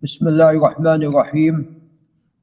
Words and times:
بسم 0.00 0.32
الله 0.32 0.50
الرحمن 0.56 1.12
الرحيم. 1.12 1.56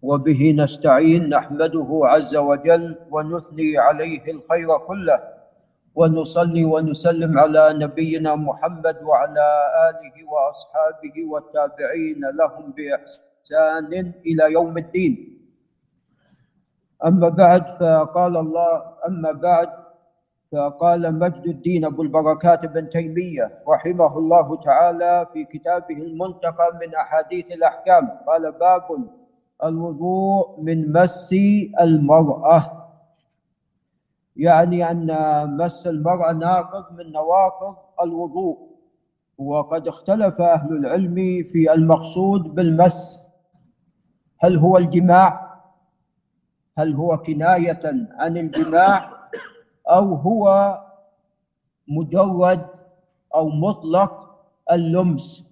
وبه 0.02 0.42
نستعين 0.62 1.30
نحمده 1.30 1.90
عز 2.06 2.36
وجل 2.38 2.96
ونثني 3.10 3.78
عليه 3.78 4.22
الخير 4.30 4.70
كله 4.86 5.20
ونصلي 5.98 6.66
ونسلم 6.66 7.40
على 7.40 7.74
نبينا 7.82 8.36
محمد 8.36 8.98
وعلى 9.02 9.48
آله 9.90 10.16
وأصحابه 10.30 11.16
والتابعين 11.26 12.22
لهم 12.22 12.66
بإحسان 12.78 13.92
إلى 14.22 14.44
يوم 14.54 14.78
الدين. 14.78 15.14
أما 17.06 17.30
بعد 17.30 17.64
فقال 17.82 18.38
الله 18.38 18.74
أما 19.08 19.32
بعد 19.32 19.70
فقال 20.52 21.20
مجد 21.20 21.48
الدين 21.48 21.86
أبو 21.86 22.02
البركات 22.02 22.66
بن 22.66 22.90
تيمية 22.90 23.64
رحمه 23.68 24.18
الله 24.18 24.62
تعالى 24.62 25.28
في 25.34 25.46
كتابه 25.46 25.98
المنتقى 25.98 26.80
من 26.82 26.96
أحاديث 26.96 27.52
الأحكام. 27.52 28.10
قال 28.28 28.52
باب 28.52 28.84
الوضوء 29.64 30.62
من 30.62 30.92
مس 30.92 31.36
المرأة. 31.82 32.90
يعني 34.36 34.92
أن 34.92 35.08
مس 35.58 35.88
المرأة 35.88 36.34
ناقض 36.34 36.98
من 36.98 37.12
نواقض 37.12 37.76
الوضوء. 38.04 38.68
وقد 39.38 39.88
اختلف 39.88 40.42
أهل 40.42 40.72
العلم 40.78 41.16
في 41.52 41.74
المقصود 41.74 42.42
بالمس. 42.56 43.22
هل 44.40 44.58
هو 44.58 44.78
الجماع؟ 44.78 45.48
هل 46.78 46.94
هو 46.94 47.18
كناية 47.18 47.80
عن 48.20 48.38
الجماع؟ 48.38 49.17
أو 49.90 50.16
هو 50.16 50.78
مجرد 51.88 52.66
أو 53.36 53.50
مطلق 53.50 54.30
اللمس. 54.72 55.48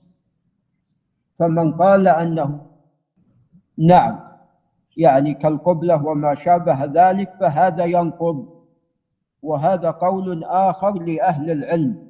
فمن 1.39 1.73
قال 1.73 2.07
أنه 2.07 2.65
نعم 3.77 4.19
يعني 4.97 5.33
كالقبلة 5.33 6.05
وما 6.05 6.35
شابه 6.35 6.85
ذلك 6.85 7.33
فهذا 7.39 7.85
ينقض. 7.85 8.49
وهذا 9.41 9.91
قول 9.91 10.43
آخر 10.43 10.91
لأهل 10.91 11.51
العلم. 11.51 12.07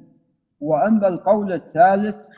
وأما 0.60 1.08
القول 1.08 1.52
الثالث 1.52 2.28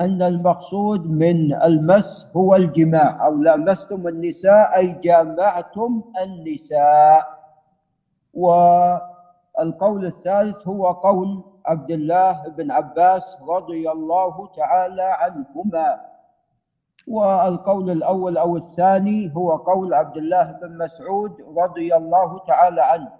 أن 0.00 0.22
المقصود 0.22 1.06
من 1.10 1.54
المس 1.54 2.30
هو 2.36 2.56
الجماع 2.56 3.26
أو 3.26 3.34
لامستم 3.36 4.08
النساء 4.08 4.76
أي 4.76 4.92
جامعتم 4.92 6.02
النساء. 6.24 7.34
و 8.34 8.50
القول 9.60 10.06
الثالث 10.06 10.68
هو 10.68 10.86
قول 10.86 11.42
عبد 11.66 11.90
الله 11.90 12.42
بن 12.48 12.70
عباس 12.70 13.38
رضي 13.48 13.90
الله 13.90 14.48
تعالى 14.56 15.02
عنهما. 15.02 16.00
والقول 17.08 17.90
الأول 17.90 18.38
أو 18.38 18.56
الثاني 18.56 19.32
هو 19.36 19.56
قول 19.56 19.94
عبد 19.94 20.16
الله 20.16 20.58
بن 20.62 20.78
مسعود 20.78 21.32
رضي 21.58 21.96
الله 21.96 22.38
تعالى 22.38 22.82
عنه. 22.82 23.12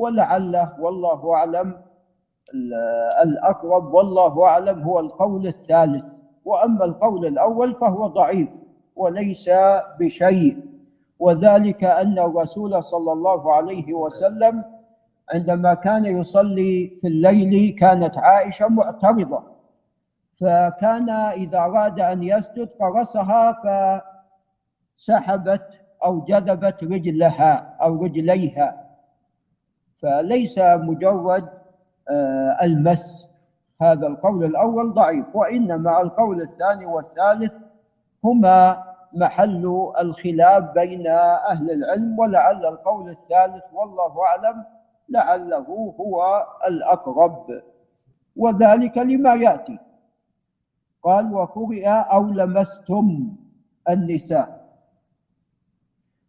ولعله 0.00 0.80
والله 0.80 1.34
أعلم 1.34 1.82
الأقرب 3.24 3.94
والله 3.94 4.44
أعلم 4.44 4.82
هو 4.82 5.00
القول 5.00 5.46
الثالث. 5.46 6.16
وأما 6.44 6.84
القول 6.84 7.26
الأول 7.26 7.74
فهو 7.74 8.06
ضعيف 8.06 8.48
وليس 8.96 9.50
بشيء. 10.00 10.72
وذلك 11.18 11.84
أن 11.84 12.18
الرسول 12.18 12.82
صلى 12.82 13.12
الله 13.12 13.54
عليه 13.54 13.94
وسلم 13.94 14.64
عندما 15.34 15.74
كان 15.74 16.04
يصلي 16.04 16.98
في 17.00 17.06
الليل 17.08 17.74
كانت 17.78 18.18
عائشة 18.18 18.68
معترضة. 18.68 19.42
فكان 20.40 21.10
إذا 21.10 21.58
أراد 21.58 22.00
أن 22.00 22.22
يسجد 22.22 22.68
قرصها 22.80 23.56
فسحبت 24.96 25.80
أو 26.04 26.24
جذبت 26.24 26.84
رجلها 26.84 27.76
أو 27.82 28.02
رجليها. 28.04 28.90
فليس 29.96 30.58
مجرد 30.58 31.48
آه، 32.10 32.56
المس. 32.62 33.28
هذا 33.82 34.06
القول 34.06 34.44
الأول 34.44 34.94
ضعيف 34.94 35.26
وإنما 35.34 36.00
القول 36.02 36.42
الثاني 36.42 36.86
والثالث 36.86 37.52
هما 38.24 38.84
محل 39.12 39.90
الخلاف 40.00 40.64
بين 40.64 41.06
أهل 41.50 41.70
العلم 41.70 42.18
ولعل 42.18 42.66
القول 42.66 43.10
الثالث 43.10 43.62
والله 43.72 44.14
أعلم 44.26 44.64
لعله 45.08 45.94
هو 46.00 46.46
الأقرب. 46.68 47.62
وذلك 48.36 48.98
لما 48.98 49.34
يأتي. 49.34 49.78
قال 51.02 51.34
وقرئ 51.34 51.88
أو 51.88 52.22
لمستم 52.22 53.36
النساء. 53.88 54.62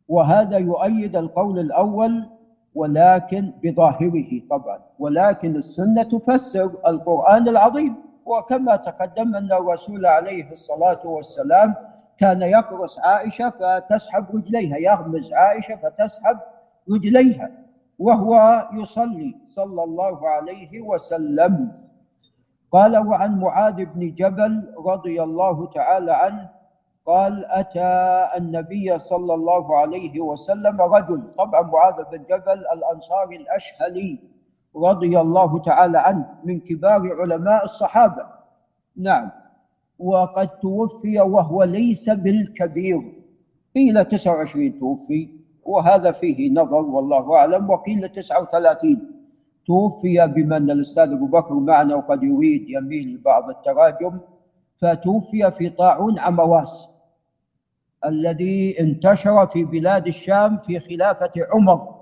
وهذا 0.08 0.58
يؤيد 0.58 1.16
القول 1.16 1.60
الأول 1.60 2.30
ولكن 2.76 3.54
بظاهره 3.64 4.42
طبعا. 4.50 4.80
ولكن 5.00 5.56
السنة 5.56 6.04
تفسر 6.04 6.66
القرآن 6.88 7.48
العظيم. 7.48 7.96
وكما 8.26 8.76
تقدم 8.76 9.36
أن 9.36 9.52
الرسول 9.52 10.06
عليه 10.06 10.52
الصلاة 10.52 11.08
والسلام 11.08 11.76
كان 12.18 12.42
يقرص 12.42 13.00
عائشة 13.00 13.50
فتسحب 13.50 14.36
رجليها 14.36 14.78
يغمز 14.78 15.34
عائشة 15.34 15.76
فتسحب 15.76 16.40
رجليها. 16.92 17.52
وهو 18.04 18.32
يصلي 18.74 19.32
صلى 19.46 19.84
الله 19.84 20.18
عليه 20.30 20.82
وسلم. 20.82 21.72
قال 22.72 22.94
وعن 23.08 23.40
معاذ 23.40 23.86
بن 23.86 24.02
جبل 24.16 24.54
رضي 24.78 25.24
الله 25.24 25.58
تعالى 25.72 26.12
عنه 26.12 26.50
قال 27.06 27.46
أتى 27.46 27.94
النبي 28.38 29.00
صلى 29.00 29.34
الله 29.34 29.78
عليه 29.78 30.22
وسلم 30.22 30.82
رجل 30.82 31.22
طبعا 31.38 31.62
معاذ 31.62 31.98
بن 32.12 32.24
جبل 32.24 32.60
الأنصاري 32.76 33.36
الأشهلي 33.36 34.20
رضي 34.76 35.20
الله 35.20 35.60
تعالى 35.62 35.98
عنه 35.98 36.26
من 36.44 36.60
كبار 36.60 37.02
علماء 37.22 37.64
الصحابة. 37.64 38.26
نعم. 38.98 39.32
وقد 40.00 40.50
توفي 40.60 41.20
وهو 41.22 41.64
ليس 41.64 42.10
بالكبير. 42.10 43.02
قيل 43.76 44.06
29 44.06 44.80
توفي. 44.80 45.43
وهذا 45.66 46.12
فيه 46.12 46.52
نظر 46.52 46.82
والله 46.82 47.36
أعلم. 47.36 47.70
وقيل 47.70 48.10
39 48.10 49.12
توفي 49.68 50.28
بمن؟ 50.28 50.72
الأستاذ 50.72 51.12
أبو 51.12 51.28
بكر 51.28 51.54
معنا 51.54 51.96
وقد 51.96 52.24
يريد 52.24 52.70
يميل 52.70 53.22
بعض 53.26 53.50
التراجم. 53.50 54.20
فتوفي 54.76 55.52
في 55.52 55.70
طاعون 55.70 56.20
عمواس 56.20 56.90
الذي 58.06 58.80
انتشر 58.80 59.48
في 59.48 59.64
بلاد 59.64 60.08
الشام 60.08 60.58
في 60.58 60.80
خلافة 60.80 61.32
عمر. 61.54 61.94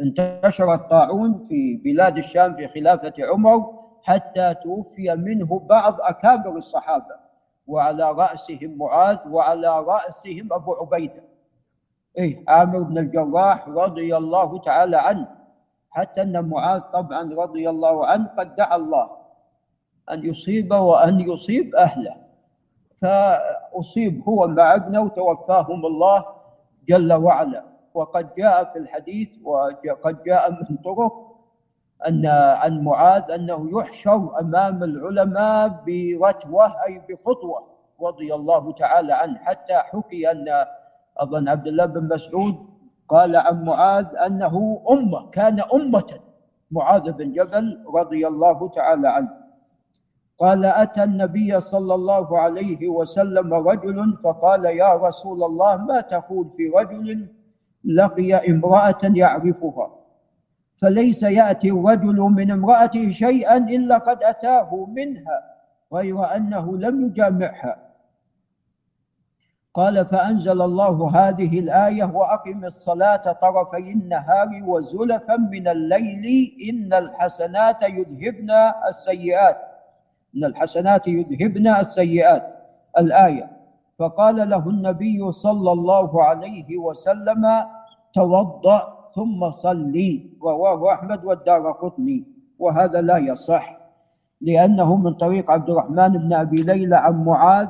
انتشر 0.00 0.74
الطاعون 0.74 1.44
في 1.44 1.76
بلاد 1.76 2.18
الشام 2.18 2.54
في 2.56 2.68
خلافة 2.68 3.12
عمر 3.18 3.82
حتى 4.02 4.54
توفي 4.64 5.14
منه 5.16 5.58
بعض 5.58 5.96
أكابر 6.00 6.50
الصحابة. 6.56 7.22
وعلى 7.66 8.12
رأسهم 8.12 8.78
معاذ 8.78 9.28
وعلى 9.28 9.80
رأسهم 9.80 10.52
أبو 10.52 10.74
عبيدة. 10.74 11.31
إيه 12.18 12.44
عامر 12.48 12.82
بن 12.82 12.98
الجراح 12.98 13.68
رضي 13.68 14.16
الله 14.16 14.58
تعالى 14.58 14.96
عنه 14.96 15.28
حتى 15.90 16.22
أن 16.22 16.48
معاذ 16.48 16.80
طبعا 16.80 17.34
رضي 17.38 17.70
الله 17.70 18.06
عنه 18.06 18.26
قد 18.38 18.54
دعا 18.54 18.76
الله 18.76 19.10
أن 20.12 20.26
يصيب 20.26 20.72
وأن 20.72 21.20
يصيب 21.20 21.74
أهله. 21.74 22.16
فأصيب 22.96 24.22
هو 24.28 24.46
مع 24.46 24.74
ابنه 24.74 25.00
وتوفاهم 25.00 25.86
الله 25.86 26.24
جل 26.88 27.12
وعلا. 27.12 27.64
وقد 27.94 28.32
جاء 28.32 28.64
في 28.64 28.78
الحديث 28.78 29.28
وقد 29.44 30.22
جاء 30.22 30.50
من 30.52 30.76
طرق 30.76 31.12
أن 32.08 32.26
عن 32.56 32.84
معاذ 32.84 33.30
أنه 33.30 33.68
يحشر 33.80 34.40
أمام 34.40 34.82
العلماء 34.84 35.68
برتوة 35.86 36.84
أي 36.86 37.02
بخطوة 37.08 37.66
رضي 38.02 38.34
الله 38.34 38.72
تعالى 38.72 39.12
عنه 39.12 39.38
حتى 39.38 39.74
حكي 39.74 40.30
أن 40.30 40.44
أظن 41.18 41.48
عبد 41.48 41.66
الله 41.66 41.86
بن 41.86 42.08
مسعود 42.14 42.56
قال 43.08 43.36
عن 43.36 43.64
معاذ 43.64 44.06
أنه 44.26 44.82
أمة 44.90 45.30
كان 45.30 45.60
أمة. 45.74 46.10
معاذ 46.70 47.12
بن 47.12 47.32
جبل 47.32 47.84
رضي 47.94 48.26
الله 48.26 48.68
تعالى 48.68 49.08
عنه. 49.08 49.30
قال 50.38 50.64
أتى 50.64 51.04
النبي 51.04 51.60
صلى 51.60 51.94
الله 51.94 52.38
عليه 52.38 52.88
وسلم 52.88 53.54
رجل 53.54 54.16
فقال 54.24 54.64
يا 54.64 54.94
رسول 54.94 55.44
الله 55.44 55.76
ما 55.76 56.00
تقول 56.00 56.50
في 56.56 56.68
رجل 56.68 57.28
لقي 57.84 58.50
امرأة 58.50 59.02
يعرفها؟ 59.02 59.90
فليس 60.80 61.22
يأتي 61.22 61.70
الرجل 61.70 62.16
من 62.16 62.50
امرأته 62.50 63.08
شيئا 63.10 63.56
إلا 63.56 63.98
قد 63.98 64.24
أتاه 64.24 64.86
منها 64.96 65.38
غير 65.92 66.36
أنه 66.36 66.76
لم 66.76 67.00
يجامعها. 67.00 67.91
قال 69.74 70.06
فأنزل 70.06 70.62
الله 70.62 71.10
هذه 71.16 71.58
الآية 71.60 72.04
وأقم 72.04 72.64
الصلاة 72.64 73.32
طرفي 73.32 73.92
النهار 73.92 74.62
وزلفا 74.64 75.36
من 75.36 75.68
الليل 75.68 76.24
إن 76.70 76.92
الحسنات 76.92 77.82
يذهبن 77.82 78.50
السيئات. 78.88 79.56
إن 80.36 80.44
الحسنات 80.44 81.08
يذهبن 81.08 81.66
السيئات. 81.66 82.44
الآية. 82.98 83.50
فقال 83.98 84.50
له 84.50 84.68
النبي 84.70 85.32
صلى 85.32 85.72
الله 85.72 86.24
عليه 86.24 86.76
وسلم 86.76 87.44
توضأ 88.14 89.08
ثم 89.14 89.50
صلي 89.50 90.30
رواه 90.42 90.92
أحمد 90.92 91.24
والدار 91.24 91.72
قطني. 91.72 92.24
وهذا 92.58 93.00
لا 93.00 93.18
يصح 93.18 93.78
لأنه 94.40 94.96
من 94.96 95.14
طريق 95.14 95.50
عبد 95.50 95.70
الرحمن 95.70 96.08
بن 96.08 96.32
أبي 96.32 96.62
ليلى 96.62 96.96
عن 96.96 97.24
معاذ 97.24 97.68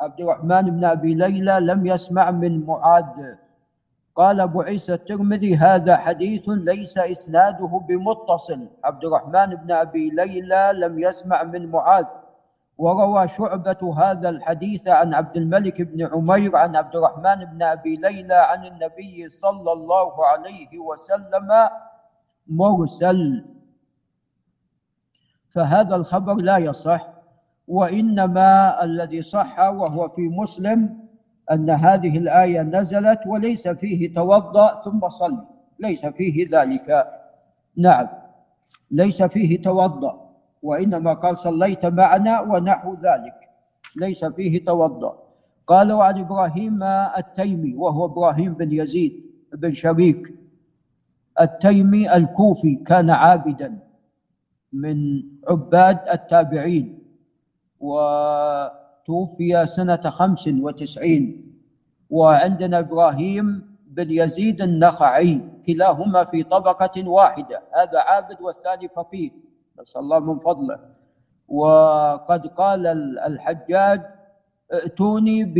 وعبد 0.00 0.20
الرحمن 0.20 0.62
بن 0.62 0.84
أبي 0.84 1.14
ليلى 1.14 1.60
لم 1.60 1.86
يسمع 1.86 2.30
من 2.30 2.66
معاذ. 2.66 3.34
قال 4.16 4.40
أبو 4.40 4.62
عيسى 4.62 4.94
الترمذي 4.94 5.56
هذا 5.56 5.96
حديث 5.96 6.42
ليس 6.46 6.98
إسناده 6.98 7.66
بمتصل. 7.88 8.68
عبد 8.84 9.04
الرحمن 9.04 9.46
بن 9.54 9.72
أبي 9.72 10.10
ليلى 10.10 10.72
لم 10.74 10.98
يسمع 10.98 11.42
من 11.42 11.70
معاذ. 11.70 12.06
وروى 12.78 13.28
شعبة 13.28 13.94
هذا 13.98 14.28
الحديث 14.28 14.88
عن 14.88 15.14
عبد 15.14 15.36
الملك 15.36 15.82
بن 15.82 16.06
عمير 16.06 16.56
عن 16.56 16.76
عبد 16.76 16.96
الرحمن 16.96 17.44
بن 17.44 17.62
أبي 17.62 17.96
ليلى 17.96 18.34
عن 18.34 18.64
النبي 18.66 19.28
صلى 19.28 19.72
الله 19.72 20.26
عليه 20.26 20.78
وسلم 20.78 21.48
مرسل. 22.46 23.46
فهذا 25.48 25.96
الخبر 25.96 26.34
لا 26.34 26.58
يصح. 26.58 27.17
وإنما 27.68 28.84
الذي 28.84 29.22
صح 29.22 29.58
وهو 29.58 30.08
في 30.08 30.22
مسلم 30.28 30.98
أن 31.52 31.70
هذه 31.70 32.18
الآية 32.18 32.62
نزلت 32.62 33.20
وليس 33.26 33.68
فيه 33.68 34.14
توضأ 34.14 34.80
ثم 34.80 35.08
صل 35.08 35.44
ليس 35.78 36.06
فيه 36.06 36.48
ذلك. 36.52 37.06
نعم. 37.76 38.08
ليس 38.90 39.22
فيه 39.22 39.62
توضأ. 39.62 40.28
وإنما 40.62 41.12
قال 41.12 41.38
صليت 41.38 41.86
معنا 41.86 42.40
ونحو 42.40 42.94
ذلك. 42.94 43.50
ليس 43.96 44.24
فيه 44.24 44.64
توضأ. 44.64 45.18
قال 45.66 45.92
وعن 45.92 46.18
إبراهيم 46.20 46.82
التيمي 47.18 47.74
وهو 47.74 48.04
إبراهيم 48.04 48.54
بن 48.54 48.72
يزيد 48.72 49.12
بن 49.52 49.72
شريك. 49.72 50.34
التيمي 51.40 52.14
الكوفي 52.14 52.74
كان 52.74 53.10
عابدا 53.10 53.78
من 54.72 55.22
عباد 55.48 56.08
التابعين. 56.12 56.97
وتوفي 57.80 59.66
سنة 59.66 60.04
خمس 60.10 60.48
وتسعين. 60.48 61.44
وعندنا 62.10 62.78
إبراهيم 62.78 63.76
بن 63.86 64.10
يزيد 64.10 64.62
النخعي 64.62 65.40
كلاهما 65.66 66.24
في 66.24 66.42
طبقة 66.42 67.08
واحدة. 67.08 67.62
هذا 67.76 67.98
عابد 67.98 68.40
والثاني 68.40 68.88
فقيه. 68.88 69.30
نسأل 69.80 70.00
الله 70.00 70.20
من 70.20 70.38
فضله. 70.38 70.78
وقد 71.48 72.46
قال 72.46 72.86
الحجاج 73.26 74.02
ائتوني 74.72 75.44
ب 75.44 75.58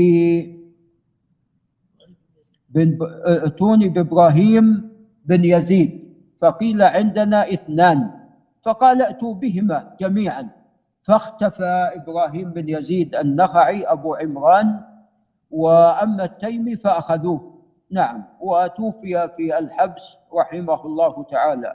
ائتوني 3.26 3.88
بإبراهيم 3.88 4.90
بن 5.24 5.44
يزيد. 5.44 6.14
فقيل 6.38 6.82
عندنا 6.82 7.42
اثنان. 7.42 8.10
فقال 8.62 9.02
ائتوا 9.02 9.34
بهما 9.34 9.96
جميعا. 10.00 10.57
فاختفى 11.08 11.90
إبراهيم 11.96 12.50
بن 12.52 12.68
يزيد 12.68 13.16
النخعي 13.16 13.84
أبو 13.84 14.14
عمران 14.14 14.80
وأما 15.50 16.24
التيمي 16.24 16.76
فأخذوه. 16.76 17.64
نعم 17.90 18.24
وتوفي 18.40 19.28
في 19.28 19.58
الحبس 19.58 20.16
رحمه 20.34 20.86
الله 20.86 21.24
تعالى. 21.24 21.74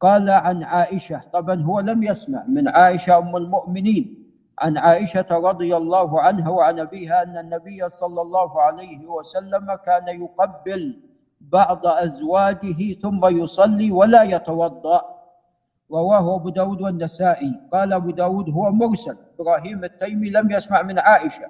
قال 0.00 0.30
عن 0.30 0.62
عائشة 0.62 1.20
طبعا 1.32 1.62
هو 1.62 1.80
لم 1.80 2.02
يسمع 2.02 2.44
من 2.48 2.68
عائشة 2.68 3.18
أم 3.18 3.36
المؤمنين 3.36 4.32
عن 4.58 4.78
عائشة 4.78 5.26
رضي 5.30 5.76
الله 5.76 6.20
عنها 6.20 6.50
وعن 6.50 6.78
أبيها 6.80 7.22
أن 7.22 7.36
النبي 7.36 7.88
صلى 7.88 8.22
الله 8.22 8.62
عليه 8.62 9.06
وسلم 9.06 9.74
كان 9.84 10.08
يقبل 10.08 11.00
بعض 11.40 11.86
أزواجه 11.86 12.94
ثم 13.00 13.26
يصلي 13.26 13.92
ولا 13.92 14.22
يتوضأ. 14.22 15.13
رواه 15.94 16.36
أبو 16.36 16.48
داود 16.48 16.82
والنسائي. 16.82 17.60
قال 17.72 17.92
أبو 17.92 18.10
داود 18.10 18.50
هو 18.50 18.72
مرسل. 18.72 19.16
إبراهيم 19.40 19.84
التيمي 19.84 20.30
لم 20.30 20.50
يسمع 20.50 20.82
من 20.82 20.98
عائشة. 20.98 21.46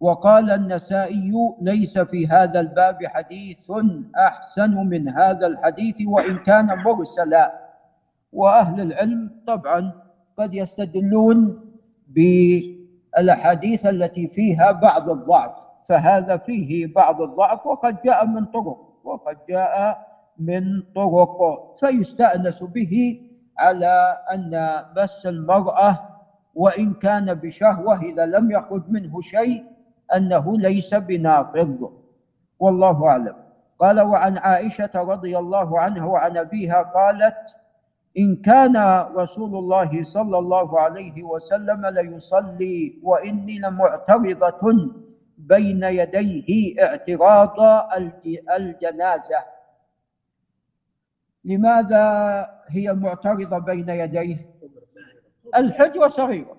وقال 0.00 0.50
النسائي 0.50 1.32
ليس 1.60 1.98
في 1.98 2.26
هذا 2.26 2.60
الباب 2.60 2.98
حديث 3.06 3.58
أحسن 4.18 4.74
من 4.74 5.08
هذا 5.08 5.46
الحديث 5.46 5.96
وإن 6.06 6.38
كان 6.38 6.66
مرسلا. 6.84 7.72
وأهل 8.32 8.80
العلم 8.80 9.30
طبعا 9.46 9.92
قد 10.36 10.54
يستدلون 10.54 11.60
بالأحاديث 12.08 13.86
التي 13.86 14.28
فيها 14.28 14.72
بعض 14.72 15.10
الضعف. 15.10 15.54
فهذا 15.84 16.36
فيه 16.36 16.92
بعض 16.94 17.22
الضعف 17.22 17.66
وقد 17.66 18.00
جاء 18.00 18.26
من 18.26 18.44
طرق 18.44 18.78
وقد 19.04 19.36
جاء 19.48 20.06
من 20.38 20.82
طرق. 20.94 21.38
فيستأنس 21.76 22.62
به 22.62 23.20
على 23.58 24.18
أن 24.32 24.84
مس 24.96 25.26
المرأة 25.26 26.08
وإن 26.54 26.92
كان 26.92 27.34
بشهوة 27.34 28.02
إذا 28.02 28.26
لم 28.26 28.50
يخرج 28.50 28.82
منه 28.88 29.20
شيء 29.20 29.64
أنه 30.16 30.58
ليس 30.58 30.94
بناقض. 30.94 31.92
والله 32.58 33.06
أعلم. 33.06 33.36
قال 33.78 34.00
وعن 34.00 34.38
عائشة 34.38 34.90
رضي 34.94 35.38
الله 35.38 35.80
عنها 35.80 36.06
وعن 36.06 36.36
أبيها 36.36 36.82
قالت 36.82 37.56
إن 38.18 38.36
كان 38.36 38.76
رسول 39.16 39.56
الله 39.56 40.02
صلى 40.02 40.38
الله 40.38 40.80
عليه 40.80 41.22
وسلم 41.22 41.86
ليصلي 41.86 43.00
وإني 43.02 43.58
لمعترضة 43.58 44.90
بين 45.38 45.82
يديه 45.82 46.82
اعتراض 46.82 47.56
الجنازة. 48.56 49.38
لماذا 51.44 52.48
هي 52.68 52.92
معترضة 52.92 53.58
بين 53.58 53.88
يديه؟ 53.88 54.52
الحجرة 55.56 56.08
صغيرة. 56.08 56.56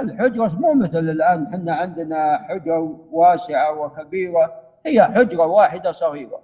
الحجرة 0.00 0.60
مو 0.60 0.74
مثل 0.74 0.98
الآن 0.98 1.46
إحنا 1.46 1.74
عندنا 1.74 2.38
حجر 2.38 2.78
واسعة 3.10 3.80
وكبيرة 3.80 4.52
هي 4.86 5.02
حجرة 5.04 5.46
واحدة 5.46 5.92
صغيرة. 5.92 6.40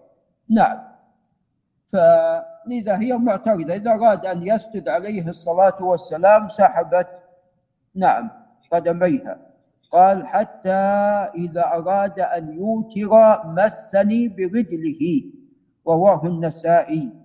نعم. 0.51 0.79
فلذا 1.87 2.99
هي 2.99 3.13
معترضة 3.19 3.75
إذا 3.75 3.91
أراد 3.91 4.27
أن 4.27 4.47
يسجد 4.47 4.89
عليه 4.89 5.29
الصلاة 5.29 5.83
والسلام 5.83 6.49
سحبت. 6.49 7.09
نعم 7.95 8.31
قدميها. 8.73 9.39
قال 9.91 10.27
حتى 10.27 10.71
إذا 11.35 11.67
أراد 11.67 12.21
أن 12.21 12.53
يوتر 12.53 13.47
مسني 13.47 14.29
برجله. 14.29 15.33
رواه 15.87 16.27
النسائي. 16.27 17.24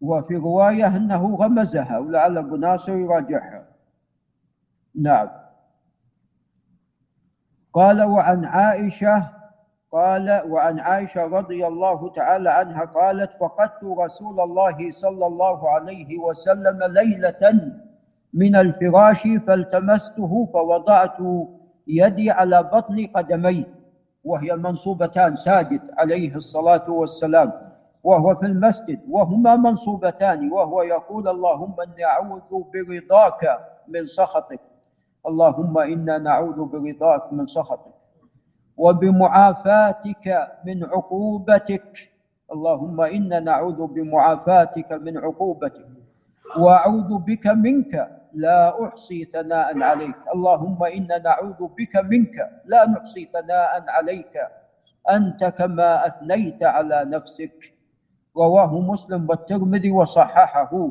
وفي 0.00 0.36
رواية 0.36 0.96
أنه 0.96 1.36
غمزها 1.36 1.98
ولعل 1.98 2.38
أبو 2.38 2.56
ناصر 2.56 2.96
يراجعها. 2.96 3.66
نعم. 4.94 5.28
قال 7.72 8.02
وعن 8.02 8.44
عائشة 8.44 9.30
قال 9.92 10.42
وعن 10.48 10.80
عائشة 10.80 11.24
رضي 11.24 11.66
الله 11.66 12.12
تعالى 12.12 12.50
عنها 12.50 12.84
قالت 12.84 13.32
فقدت 13.32 13.84
رسول 13.84 14.40
الله 14.40 14.90
صلى 14.90 15.26
الله 15.26 15.70
عليه 15.70 16.18
وسلم 16.18 16.78
ليلة 16.82 17.72
من 18.34 18.56
الفراش 18.56 19.22
فالتمسته 19.46 20.48
فوضعت 20.52 21.16
يدي 21.86 22.30
على 22.30 22.62
بطن 22.62 23.06
قدمي 23.06 23.66
وهي 24.24 24.56
منصوبتان 24.56 25.34
ساجد 25.34 25.80
عليه 25.98 26.34
الصلاة 26.34 26.90
والسلام. 26.90 27.65
وهو 28.06 28.34
في 28.34 28.46
المسجد 28.46 29.00
وهما 29.10 29.56
منصوبتان 29.56 30.52
وهو 30.52 30.82
يقول 30.82 31.28
اللهم 31.28 31.74
إني 31.86 32.04
أعوذ 32.04 32.40
برضاك 32.74 33.42
من 33.88 34.06
سخطك 34.06 34.60
اللهم 35.26 35.78
أنا 35.78 36.18
نعوذ 36.18 36.64
برضاك 36.64 37.32
من 37.32 37.46
سخطك 37.46 37.94
وبمعافاتك 38.76 40.26
من 40.66 40.84
عقوبتك 40.84 42.10
اللهم 42.52 43.00
أنا 43.00 43.40
نعوذ 43.40 43.86
بمعافاتك 43.86 44.92
من 44.92 45.18
عقوبتك 45.18 45.88
وأعوذ 46.58 47.18
بك 47.18 47.46
منك 47.46 47.92
لا 48.34 48.84
أحصي 48.86 49.24
ثناء 49.24 49.82
عليك 49.82 50.20
اللهم 50.34 50.78
أنا 50.84 51.18
نعوذ 51.18 51.60
بك 51.78 51.94
منك 51.96 52.36
لا 52.70 52.86
نحصي 52.88 53.24
ثناء 53.34 53.84
عليك 53.88 54.34
أنت 55.10 55.44
كما 55.44 56.06
أثنيت 56.06 56.62
على 56.62 57.04
نفسك 57.06 57.75
رواه 58.36 58.80
مسلم 58.80 59.26
والترمذي 59.28 59.90
وصححه. 59.90 60.90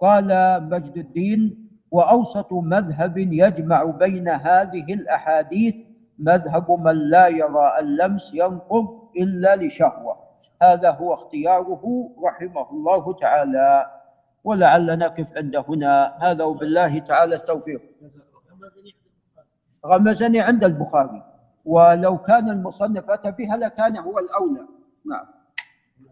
قال 0.00 0.28
مجد 0.70 0.96
الدين 0.96 1.68
وأوسط 1.90 2.52
مذهب 2.52 3.18
يجمع 3.18 3.84
بين 3.84 4.28
هذه 4.28 4.94
الأحاديث 4.94 5.74
مذهب 6.18 6.70
من 6.70 6.96
لا 7.10 7.28
يرى 7.28 7.78
اللمس 7.78 8.34
ينقض 8.34 8.86
إلا 9.16 9.56
لشهوة. 9.56 10.16
هذا 10.62 10.90
هو 10.90 11.14
اختياره 11.14 12.10
رحمه 12.24 12.70
الله 12.70 13.12
تعالى. 13.12 13.86
ولعل 14.44 14.98
نقف 14.98 15.36
عند 15.36 15.56
هنا. 15.56 16.18
هذا 16.20 16.44
وبالله 16.44 16.98
تعالى 16.98 17.34
التوفيق. 17.34 17.82
غمزني 19.86 20.40
عند 20.40 20.64
البخاري. 20.64 21.22
ولو 21.64 22.18
كان 22.18 22.48
المصنف 22.48 23.10
أتى 23.10 23.30
بها 23.30 23.56
لكان 23.56 23.96
هو 23.96 24.18
الأولى. 24.18 24.66
نعم. 25.06 25.41